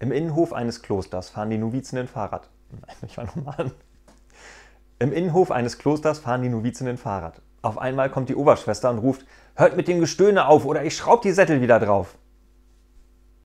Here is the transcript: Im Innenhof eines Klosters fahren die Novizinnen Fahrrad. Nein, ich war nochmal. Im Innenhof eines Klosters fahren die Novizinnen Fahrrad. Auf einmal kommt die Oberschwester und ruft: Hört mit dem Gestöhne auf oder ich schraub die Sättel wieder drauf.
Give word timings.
Im 0.00 0.12
Innenhof 0.12 0.54
eines 0.54 0.80
Klosters 0.80 1.28
fahren 1.28 1.50
die 1.50 1.58
Novizinnen 1.58 2.08
Fahrrad. 2.08 2.48
Nein, 2.70 2.96
ich 3.06 3.18
war 3.18 3.24
nochmal. 3.26 3.70
Im 4.98 5.12
Innenhof 5.12 5.50
eines 5.50 5.76
Klosters 5.76 6.18
fahren 6.18 6.40
die 6.42 6.48
Novizinnen 6.48 6.96
Fahrrad. 6.96 7.42
Auf 7.60 7.76
einmal 7.76 8.10
kommt 8.10 8.30
die 8.30 8.34
Oberschwester 8.34 8.88
und 8.88 8.98
ruft: 8.98 9.26
Hört 9.56 9.76
mit 9.76 9.88
dem 9.88 10.00
Gestöhne 10.00 10.46
auf 10.46 10.64
oder 10.64 10.82
ich 10.84 10.96
schraub 10.96 11.20
die 11.20 11.32
Sättel 11.32 11.60
wieder 11.60 11.78
drauf. 11.78 12.16